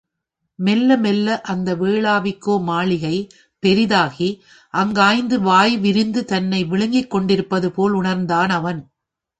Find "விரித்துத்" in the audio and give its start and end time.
5.77-6.27